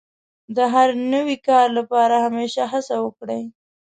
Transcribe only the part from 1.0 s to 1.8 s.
نوي کار